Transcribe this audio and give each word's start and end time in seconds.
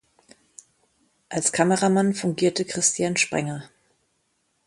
Als 1.29 1.51
Kameramann 1.51 2.15
fungierte 2.15 2.65
Christian 2.65 3.17
Sprenger. 3.17 3.69